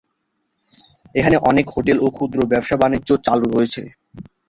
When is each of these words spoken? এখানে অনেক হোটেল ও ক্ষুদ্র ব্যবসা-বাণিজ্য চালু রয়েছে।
এখানে 1.15 1.37
অনেক 1.49 1.65
হোটেল 1.75 1.97
ও 1.99 2.15
ক্ষুদ্র 2.15 2.39
ব্যবসা-বাণিজ্য 2.51 3.09
চালু 3.25 3.45
রয়েছে। 3.49 3.81